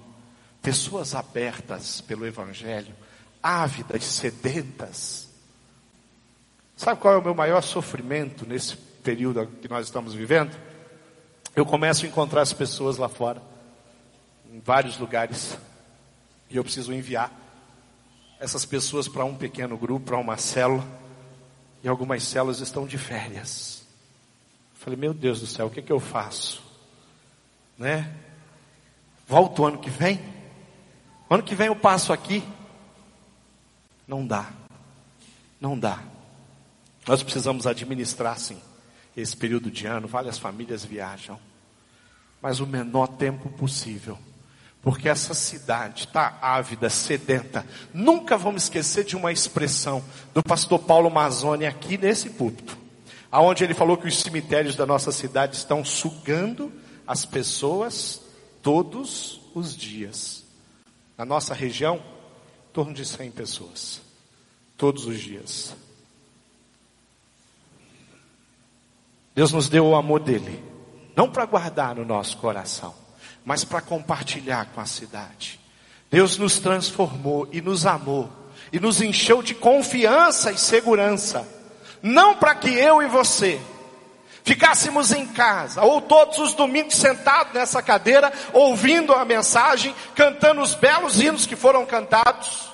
[0.61, 2.93] pessoas abertas pelo Evangelho,
[3.41, 5.29] ávidas, sedentas,
[6.79, 10.55] Sabe qual é o meu maior sofrimento nesse período que nós estamos vivendo?
[11.53, 13.41] Eu começo a encontrar as pessoas lá fora,
[14.51, 15.57] em vários lugares,
[16.49, 17.31] e eu preciso enviar
[18.39, 20.85] essas pessoas para um pequeno grupo, para uma célula,
[21.83, 23.83] e algumas células estão de férias.
[24.73, 26.61] falei, meu Deus do céu, o que, que eu faço?
[27.77, 28.13] Né?
[29.27, 30.19] Volto ano que vem?
[31.29, 32.43] Ano que vem eu passo aqui?
[34.07, 34.51] Não dá.
[35.61, 36.01] Não dá.
[37.07, 38.59] Nós precisamos administrar, sim,
[39.15, 40.07] esse período de ano.
[40.07, 41.39] Várias famílias viajam,
[42.41, 44.17] mas o menor tempo possível,
[44.81, 47.65] porque essa cidade está ávida, sedenta.
[47.93, 52.77] Nunca vamos esquecer de uma expressão do pastor Paulo Mazzoni aqui nesse púlpito,
[53.31, 56.71] aonde ele falou que os cemitérios da nossa cidade estão sugando
[57.05, 58.21] as pessoas
[58.61, 60.45] todos os dias.
[61.17, 64.01] Na nossa região, em torno de 100 pessoas,
[64.77, 65.75] todos os dias.
[69.35, 70.63] Deus nos deu o amor dele,
[71.15, 72.93] não para guardar no nosso coração,
[73.49, 75.59] mas para compartilhar com a cidade.
[76.11, 78.29] Deus nos transformou e nos amou
[78.71, 81.47] e nos encheu de confiança e segurança,
[81.99, 83.59] não para que eu e você
[84.43, 90.75] ficássemos em casa, ou todos os domingos sentados nessa cadeira, ouvindo a mensagem, cantando os
[90.75, 92.69] belos hinos que foram cantados.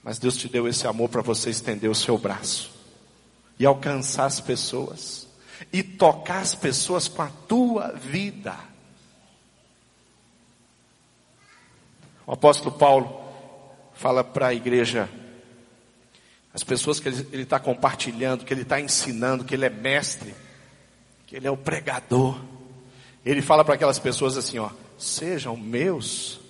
[0.00, 2.70] Mas Deus te deu esse amor para você estender o seu braço
[3.58, 5.26] e alcançar as pessoas
[5.72, 8.56] e tocar as pessoas com a tua vida.
[12.26, 13.22] O apóstolo Paulo
[13.94, 15.08] fala para a igreja,
[16.52, 20.34] as pessoas que ele está compartilhando, que ele está ensinando, que ele é mestre,
[21.26, 22.40] que ele é o pregador.
[23.24, 26.40] Ele fala para aquelas pessoas assim, ó, sejam meus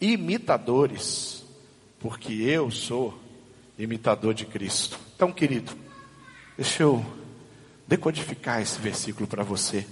[0.00, 1.44] imitadores,
[2.00, 3.18] porque eu sou
[3.78, 4.98] imitador de Cristo.
[5.14, 5.76] Então, querido,
[6.56, 7.04] Deixa eu
[7.92, 9.86] decodificar esse versículo para você.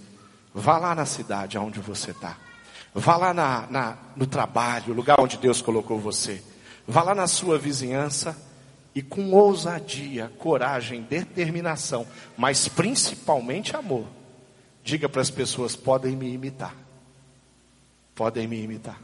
[0.55, 2.39] Vá lá na cidade onde você está.
[2.95, 6.43] Vá lá na, na, no trabalho, lugar onde Deus colocou você.
[6.89, 8.35] Vá lá na sua vizinhança
[8.95, 12.07] e com ousadia, coragem, determinação,
[12.39, 14.07] mas principalmente amor.
[14.83, 16.75] Diga para as pessoas: podem me imitar.
[18.15, 18.99] Podem me imitar.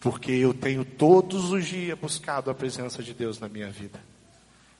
[0.00, 4.09] Porque eu tenho todos os dias buscado a presença de Deus na minha vida.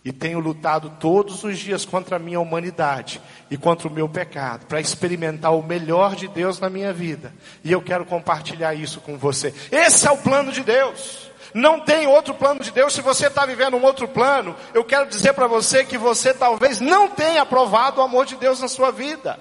[0.02, 4.64] E tenho lutado todos os dias contra a minha humanidade e contra o meu pecado,
[4.64, 7.34] para experimentar o melhor de Deus na minha vida.
[7.62, 9.54] E eu quero compartilhar isso com você.
[9.70, 11.30] Esse é o plano de Deus.
[11.52, 12.94] Não tem outro plano de Deus.
[12.94, 16.80] Se você está vivendo um outro plano, eu quero dizer para você que você talvez
[16.80, 19.38] não tenha aprovado o amor de Deus na sua vida.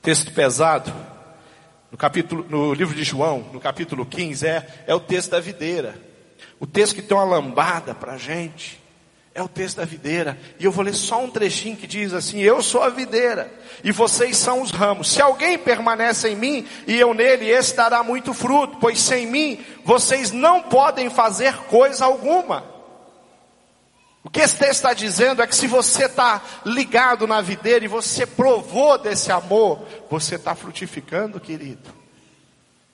[0.00, 0.92] Texto pesado.
[1.90, 6.13] No capítulo, no livro de João, no capítulo 15, é, é o texto da videira.
[6.60, 8.82] O texto que tem uma lambada para a gente.
[9.34, 10.38] É o texto da videira.
[10.60, 13.52] E eu vou ler só um trechinho que diz assim: Eu sou a videira
[13.82, 15.10] e vocês são os ramos.
[15.10, 19.64] Se alguém permanece em mim e eu nele, esse dará muito fruto, pois sem mim
[19.84, 22.64] vocês não podem fazer coisa alguma.
[24.22, 27.88] O que esse texto está dizendo é que se você está ligado na videira e
[27.88, 32.03] você provou desse amor, você está frutificando, querido.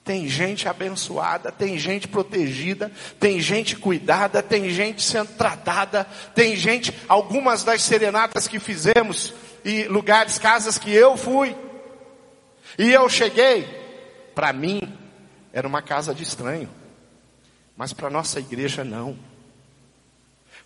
[0.04, 6.92] Tem gente abençoada, tem gente protegida, tem gente cuidada, tem gente sendo tratada, tem gente,
[7.06, 9.34] algumas das serenatas que fizemos,
[9.64, 11.54] e lugares, casas que eu fui,
[12.78, 13.64] e eu cheguei,
[14.34, 14.80] para mim,
[15.52, 16.70] era uma casa de estranho,
[17.76, 19.29] mas para nossa igreja não.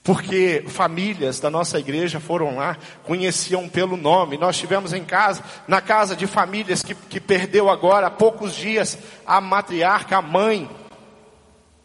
[0.04, 4.36] Porque famílias da nossa igreja foram lá, conheciam pelo nome.
[4.36, 8.98] Nós tivemos em casa, na casa de famílias que, que perdeu agora há poucos dias
[9.26, 10.68] a matriarca, a mãe,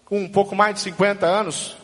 [0.03, 1.77] com um pouco mais de 50 anos.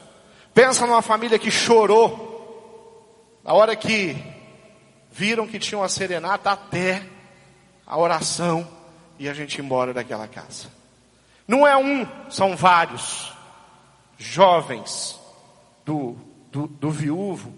[0.54, 4.22] Pensa numa família que chorou, a hora que
[5.10, 7.02] viram que tinham a serenata até
[7.88, 8.68] a oração
[9.18, 10.68] e a gente ir embora daquela casa.
[11.48, 13.32] Não é um, são vários
[14.18, 15.18] jovens
[15.86, 16.18] do,
[16.56, 17.54] do, do viúvo,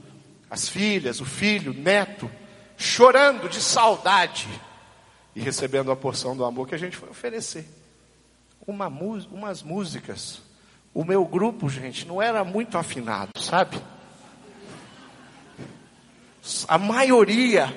[0.50, 2.30] as filhas, o filho, o neto,
[2.76, 4.48] chorando de saudade
[5.36, 7.68] e recebendo a porção do amor que a gente foi oferecer.
[8.66, 10.42] Uma, umas músicas.
[10.96, 13.80] O meu grupo, gente, não era muito afinado, sabe?
[16.68, 17.72] A maioria,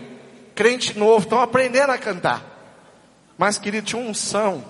[0.55, 2.43] crente novo, estão aprendendo a cantar.
[3.37, 4.65] Mas, querido, tinha unção.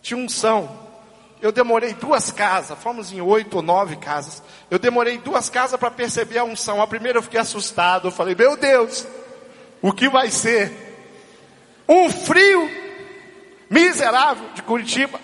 [0.00, 0.85] Tinha unção.
[1.40, 4.42] Eu demorei duas casas, fomos em oito ou nove casas.
[4.70, 6.80] Eu demorei duas casas para perceber a unção.
[6.80, 8.08] A primeira eu fiquei assustado.
[8.08, 9.06] Eu falei, meu Deus,
[9.82, 10.72] o que vai ser?
[11.88, 12.68] Um frio
[13.68, 15.20] miserável de Curitiba.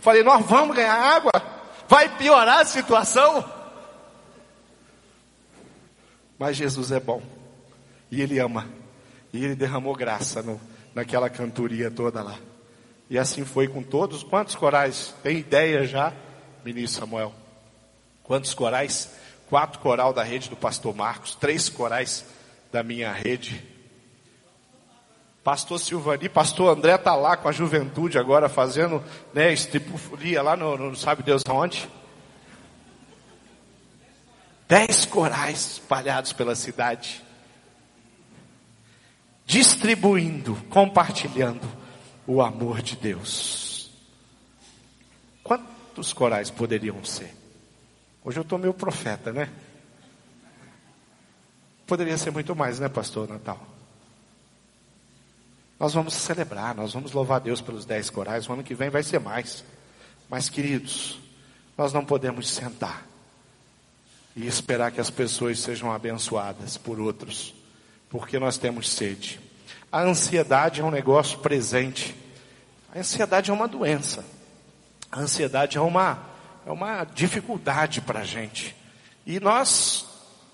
[0.00, 1.32] Falei, nós vamos ganhar água?
[1.88, 3.44] Vai piorar a situação?
[6.38, 7.22] Mas Jesus é bom.
[8.10, 8.68] E Ele ama.
[9.32, 10.60] E Ele derramou graça no,
[10.94, 12.36] naquela cantoria toda lá.
[13.08, 14.22] E assim foi com todos.
[14.22, 15.14] Quantos corais?
[15.22, 16.12] Tem ideia já,
[16.64, 17.32] ministro Samuel?
[18.24, 19.10] Quantos corais?
[19.48, 22.24] Quatro coral da rede do pastor Marcos, três corais
[22.72, 23.64] da minha rede.
[25.44, 29.00] Pastor Silvani, pastor André está lá com a juventude agora fazendo,
[29.32, 31.88] né, estripulia lá no, no sabe Deus aonde?
[34.68, 37.22] Dez corais espalhados pela cidade.
[39.46, 41.75] Distribuindo, compartilhando
[42.26, 43.90] o amor de Deus.
[45.42, 47.34] Quantos corais poderiam ser?
[48.24, 49.48] Hoje eu estou meio profeta, né?
[51.86, 53.64] Poderia ser muito mais, né, pastor Natal?
[55.78, 59.02] Nós vamos celebrar, nós vamos louvar Deus pelos dez corais, o ano que vem vai
[59.02, 59.62] ser mais.
[60.28, 61.20] Mas, queridos,
[61.78, 63.06] nós não podemos sentar
[64.34, 67.54] e esperar que as pessoas sejam abençoadas por outros,
[68.08, 69.38] porque nós temos sede.
[69.96, 72.14] A ansiedade é um negócio presente.
[72.94, 74.22] A ansiedade é uma doença.
[75.10, 76.18] A ansiedade é uma,
[76.66, 78.76] é uma dificuldade para a gente.
[79.24, 80.04] E nós,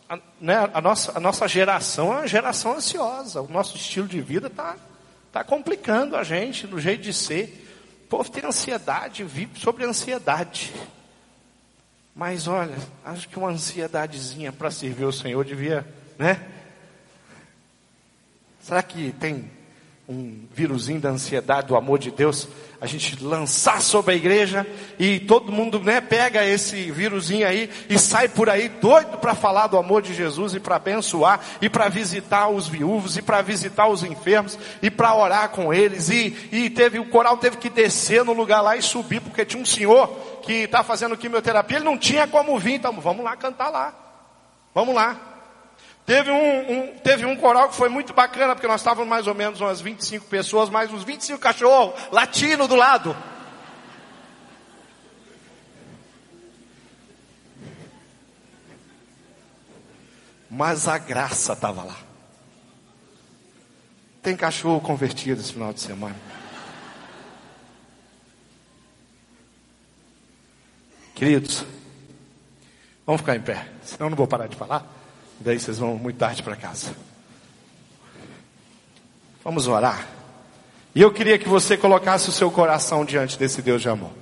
[0.08, 3.42] a, né, a, nossa, a nossa geração é uma geração ansiosa.
[3.42, 4.76] O nosso estilo de vida está
[5.32, 7.68] tá complicando a gente no jeito de ser.
[8.04, 10.72] O povo tem ansiedade, vive sobre ansiedade.
[12.14, 15.84] Mas olha, acho que uma ansiedadezinha para servir o Senhor devia,
[16.16, 16.61] né?
[18.62, 19.50] Será que tem
[20.08, 22.48] um vírusinho da ansiedade, do amor de Deus,
[22.80, 24.66] a gente lançar sobre a igreja
[24.98, 29.68] e todo mundo né, pega esse vírusinho aí e sai por aí doido para falar
[29.68, 33.88] do amor de Jesus e para abençoar e para visitar os viúvos e para visitar
[33.88, 36.08] os enfermos e para orar com eles.
[36.08, 39.62] E, e teve o coral teve que descer no lugar lá e subir porque tinha
[39.62, 40.08] um senhor
[40.42, 43.92] que está fazendo quimioterapia, ele não tinha como vir, então vamos lá cantar lá,
[44.74, 45.31] vamos lá.
[46.12, 49.34] Teve um, um, teve um coral que foi muito bacana, porque nós estávamos mais ou
[49.34, 53.16] menos umas 25 pessoas, mais uns 25 cachorros, latino do lado.
[60.50, 61.96] Mas a graça estava lá.
[64.20, 66.16] Tem cachorro convertido esse final de semana.
[71.14, 71.64] Queridos,
[73.06, 75.00] vamos ficar em pé, senão eu não vou parar de falar.
[75.42, 76.94] Daí vocês vão muito tarde para casa.
[79.42, 80.06] Vamos orar.
[80.94, 84.12] E eu queria que você colocasse o seu coração diante desse Deus de amor.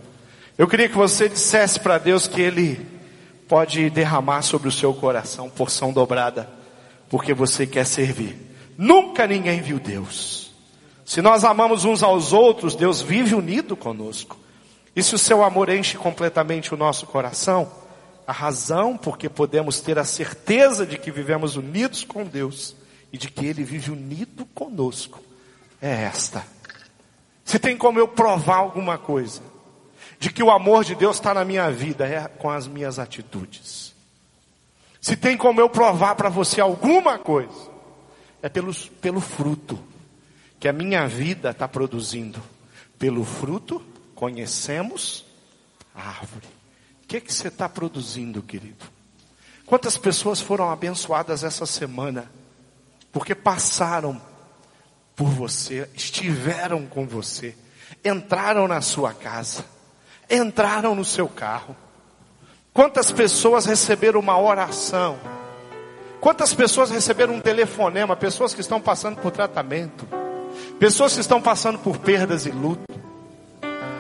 [0.57, 2.87] Eu queria que você dissesse para Deus que Ele
[3.47, 6.49] pode derramar sobre o seu coração porção dobrada,
[7.09, 8.37] porque você quer servir.
[8.79, 10.53] Nunca ninguém viu Deus.
[11.05, 14.39] Se nós amamos uns aos outros, Deus vive unido conosco.
[14.95, 17.71] E se o seu amor enche completamente o nosso coração,
[18.31, 22.77] A razão porque podemos ter a certeza de que vivemos unidos com Deus
[23.13, 25.21] e de que Ele vive unido conosco
[25.83, 26.47] é esta.
[27.45, 29.43] Se tem como eu provar alguma coisa,
[30.21, 33.97] de que o amor de Deus está na minha vida, é com as minhas atitudes.
[35.01, 37.69] Se tem como eu provar para você alguma coisa,
[38.41, 39.77] é pelo, pelo fruto
[40.61, 42.41] que a minha vida está produzindo.
[42.97, 45.25] Pelo fruto, conhecemos
[45.93, 46.60] a árvore.
[47.11, 48.87] Que, que você está produzindo, querido?
[49.67, 52.31] Quantas pessoas foram abençoadas essa semana?
[53.11, 54.23] Porque passaram
[55.17, 57.57] por você, estiveram com você,
[58.05, 59.65] entraram na sua casa,
[60.31, 61.75] entraram no seu carro.
[62.73, 65.19] Quantas pessoas receberam uma oração?
[66.21, 68.15] Quantas pessoas receberam um telefonema?
[68.15, 70.07] Pessoas que estão passando por tratamento,
[70.79, 73.00] pessoas que estão passando por perdas e luto.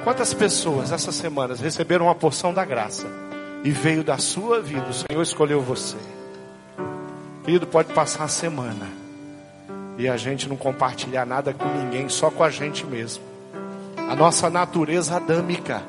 [0.02, 3.06] Quantas pessoas essas semanas receberam uma porção da graça
[3.62, 4.86] e veio da sua vida?
[4.88, 5.98] O Senhor escolheu você.
[7.44, 8.88] Querido, pode passar a semana
[9.98, 13.22] e a gente não compartilhar nada com ninguém, só com a gente mesmo.
[14.08, 15.82] A nossa natureza adâmica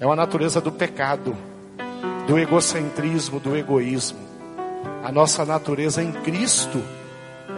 [0.00, 1.36] é uma natureza do pecado,
[2.26, 4.18] do egocentrismo, do egoísmo.
[5.04, 6.82] A nossa natureza em Cristo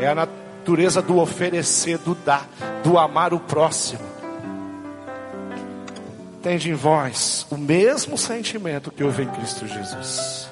[0.00, 2.48] é a natureza do oferecer, do dar,
[2.82, 4.15] do amar o próximo.
[6.46, 10.48] Tende em vós o mesmo sentimento que houve em Cristo Jesus.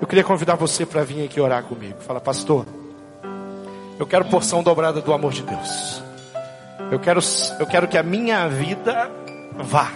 [0.00, 1.96] Eu queria convidar você para vir aqui orar comigo.
[2.06, 2.64] Fala, pastor.
[3.98, 6.00] Eu quero porção dobrada do amor de Deus.
[6.92, 7.18] Eu quero,
[7.58, 9.10] eu quero que a minha vida
[9.56, 9.90] vá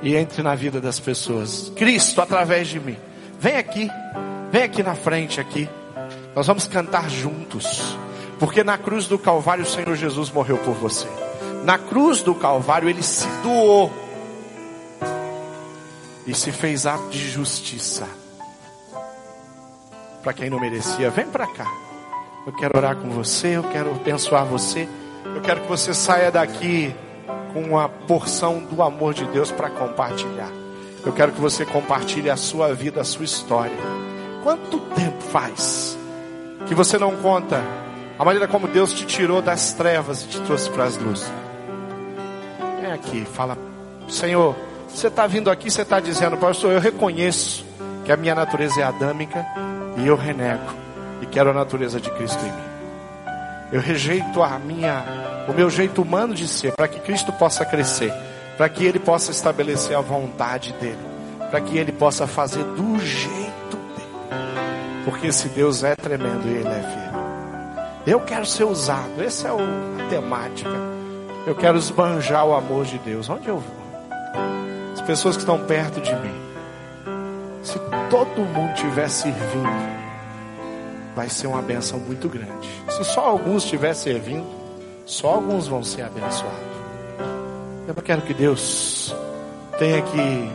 [0.00, 1.72] e entre na vida das pessoas.
[1.74, 2.96] Cristo através de mim.
[3.40, 3.90] Vem aqui,
[4.52, 5.68] vem aqui na frente aqui.
[6.32, 7.98] Nós vamos cantar juntos.
[8.38, 11.08] Porque na cruz do Calvário o Senhor Jesus morreu por você.
[11.66, 13.92] Na cruz do Calvário ele se doou
[16.24, 18.06] e se fez ato de justiça
[20.22, 21.10] para quem não merecia.
[21.10, 21.66] Vem para cá.
[22.46, 24.88] Eu quero orar com você, eu quero abençoar você.
[25.24, 26.94] Eu quero que você saia daqui
[27.52, 30.52] com uma porção do amor de Deus para compartilhar.
[31.04, 33.76] Eu quero que você compartilhe a sua vida, a sua história.
[34.44, 35.98] Quanto tempo faz
[36.68, 37.60] que você não conta
[38.16, 41.45] a maneira como Deus te tirou das trevas e te trouxe para as luzes?
[42.96, 43.58] Aqui, fala,
[44.08, 44.56] Senhor,
[44.88, 47.64] você está vindo aqui, você está dizendo, pastor, eu reconheço
[48.04, 49.44] que a minha natureza é adâmica
[49.98, 50.74] e eu renego
[51.20, 52.66] e quero a natureza de Cristo em mim.
[53.70, 55.04] Eu rejeito a minha,
[55.46, 58.12] o meu jeito humano de ser, para que Cristo possa crescer,
[58.56, 60.98] para que Ele possa estabelecer a vontade dele,
[61.50, 66.68] para que Ele possa fazer do jeito dele, porque esse Deus é tremendo e Ele
[66.68, 67.06] é fiel.
[68.06, 70.95] Eu quero ser usado, essa é a temática.
[71.46, 73.30] Eu quero esbanjar o amor de Deus.
[73.30, 73.86] Onde eu vou?
[74.92, 76.34] As pessoas que estão perto de mim.
[77.62, 77.78] Se
[78.10, 79.96] todo mundo estiver servindo,
[81.14, 82.68] vai ser uma benção muito grande.
[82.90, 84.44] Se só alguns estiver servindo,
[85.04, 86.76] só alguns vão ser abençoados.
[87.86, 89.14] Eu quero que Deus
[89.78, 90.50] tenha que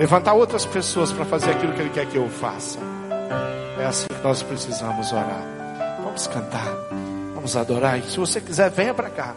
[0.00, 2.80] levantar outras pessoas para fazer aquilo que Ele quer que eu faça.
[3.78, 5.44] É assim que nós precisamos orar.
[6.02, 6.66] Vamos cantar,
[7.36, 8.00] vamos adorar.
[8.00, 9.32] E se você quiser, venha para cá.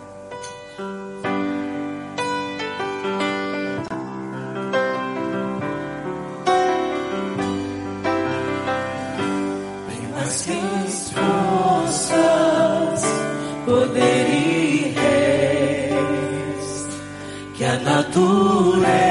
[17.84, 19.11] la.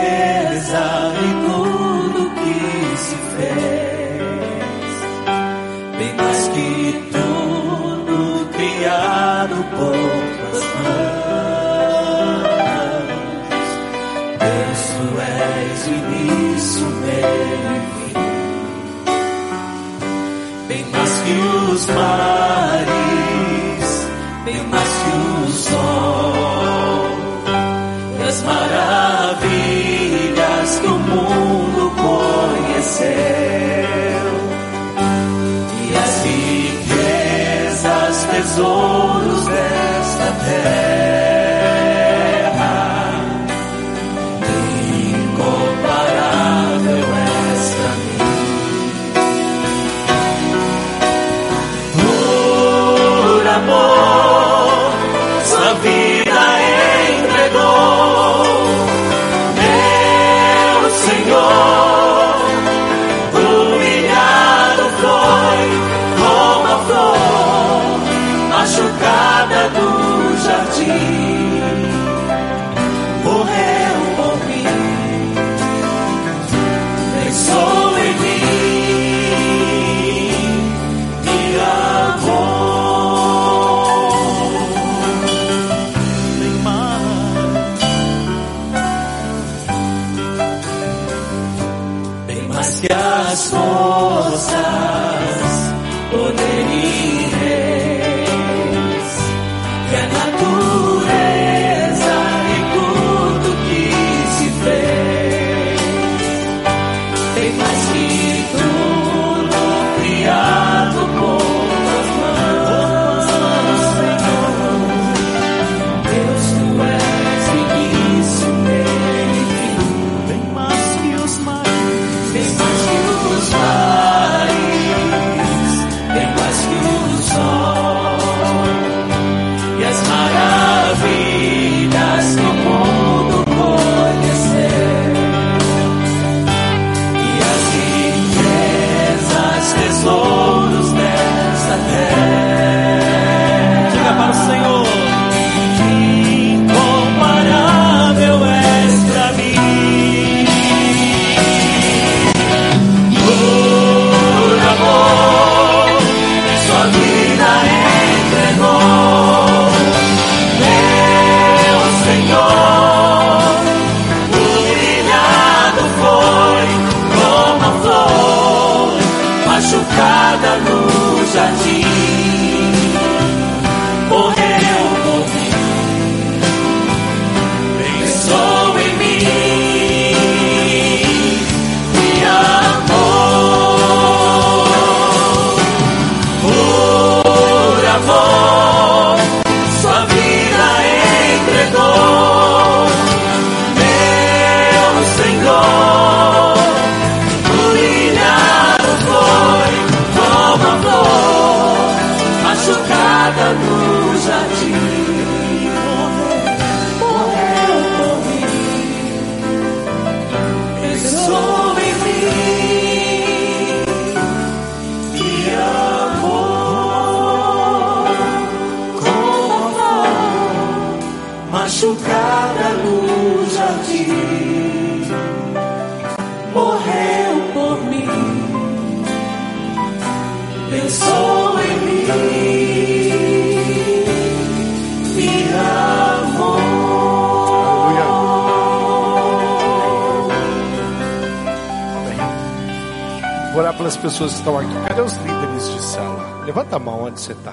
[243.61, 244.73] Orar pelas pessoas que estão aqui.
[244.89, 246.45] Cadê os líderes de sala?
[246.45, 247.53] Levanta a mão onde você está.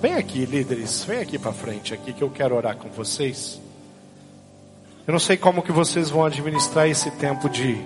[0.00, 3.60] Vem aqui, líderes, vem aqui para frente, aqui que eu quero orar com vocês.
[5.06, 7.76] Eu não sei como que vocês vão administrar esse tempo de,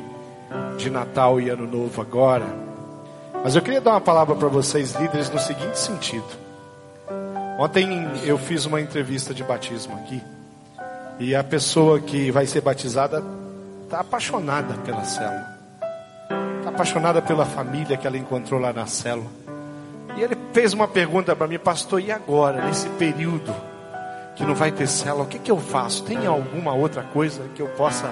[0.76, 2.44] de Natal e Ano Novo agora,
[3.42, 6.26] mas eu queria dar uma palavra para vocês, líderes, no seguinte sentido.
[7.58, 7.88] Ontem
[8.24, 10.20] eu fiz uma entrevista de batismo aqui,
[11.18, 13.24] e a pessoa que vai ser batizada
[13.84, 15.51] está apaixonada pela célula,
[16.62, 19.28] está apaixonada pela família que ela encontrou lá na célula.
[20.16, 23.52] E ele fez uma pergunta para mim, pastor, e agora, nesse período
[24.36, 26.04] que não vai ter célula, o que, que eu faço?
[26.04, 28.10] Tem alguma outra coisa que eu possa.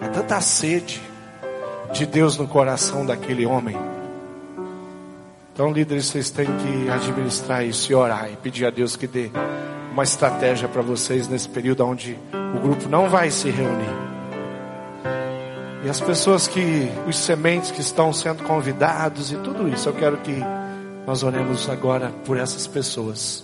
[0.00, 1.00] É tanta sede
[1.92, 3.76] de Deus no coração daquele homem.
[5.54, 9.30] Então, líderes, vocês têm que administrar isso e orar e pedir a Deus que dê
[9.92, 12.18] uma estratégia para vocês nesse período onde
[12.56, 14.09] o grupo não vai se reunir.
[15.82, 20.18] E as pessoas que, os sementes que estão sendo convidados e tudo isso, eu quero
[20.18, 20.38] que
[21.06, 23.42] nós oremos agora por essas pessoas.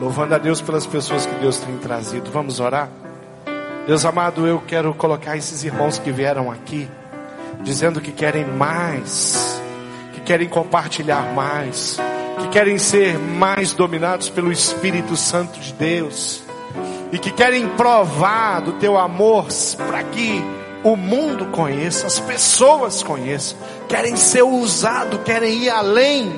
[0.00, 2.30] Louvando a Deus pelas pessoas que Deus tem trazido.
[2.30, 2.88] Vamos orar?
[3.86, 6.88] Deus amado, eu quero colocar esses irmãos que vieram aqui,
[7.62, 9.60] dizendo que querem mais,
[10.14, 11.98] que querem compartilhar mais,
[12.40, 16.42] que querem ser mais dominados pelo Espírito Santo de Deus,
[17.12, 19.46] e que querem provar do teu amor
[19.86, 20.42] para que
[20.86, 23.58] o mundo conheça, as pessoas conheçam,
[23.88, 26.32] querem ser usados, querem ir além.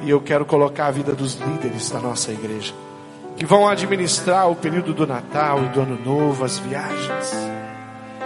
[0.00, 2.72] E eu quero colocar a vida dos líderes da nossa igreja,
[3.36, 7.34] que vão administrar o período do Natal e do Ano Novo, as viagens,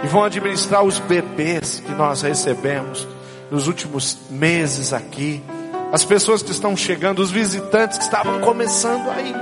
[0.03, 3.07] e vão administrar os bebês que nós recebemos
[3.49, 5.41] nos últimos meses aqui,
[5.91, 9.33] as pessoas que estão chegando, os visitantes que estavam começando aí.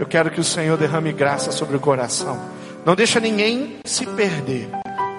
[0.00, 4.68] Eu quero que o Senhor derrame graça sobre o coração não deixa ninguém se perder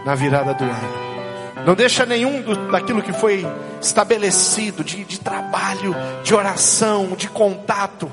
[0.04, 1.12] na virada do ano.
[1.66, 3.46] Não deixa nenhum do, daquilo que foi
[3.80, 8.12] estabelecido de, de trabalho, de oração, de contato,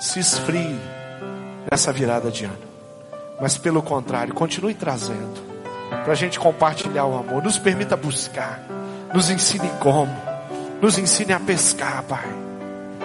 [0.00, 0.78] se esfrie
[1.70, 2.58] nessa virada de ano.
[3.40, 5.52] Mas pelo contrário, continue trazendo
[6.02, 7.42] para a gente compartilhar o amor.
[7.42, 8.64] Nos permita buscar,
[9.12, 10.16] nos ensine como,
[10.80, 12.26] nos ensine a pescar, Pai,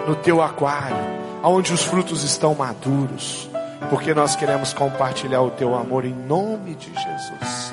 [0.06, 0.96] no teu aquário,
[1.42, 3.50] aonde os frutos estão maduros
[3.90, 7.72] porque nós queremos compartilhar o teu amor em nome de Jesus.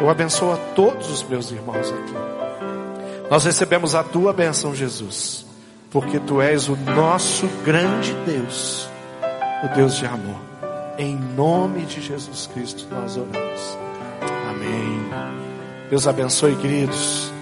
[0.00, 2.14] Eu abençoo a todos os meus irmãos aqui.
[3.30, 5.46] Nós recebemos a tua bênção, Jesus,
[5.90, 8.88] porque tu és o nosso grande Deus,
[9.62, 10.40] o Deus de amor.
[10.98, 13.78] Em nome de Jesus Cristo nós oramos.
[14.48, 15.00] Amém.
[15.88, 17.32] Deus abençoe, queridos.